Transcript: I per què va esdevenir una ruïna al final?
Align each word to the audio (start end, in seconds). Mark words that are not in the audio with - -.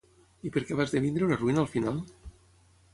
I 0.49 0.51
per 0.55 0.63
què 0.69 0.79
va 0.79 0.87
esdevenir 0.89 1.27
una 1.29 1.39
ruïna 1.45 1.65
al 1.67 1.71
final? 1.77 2.05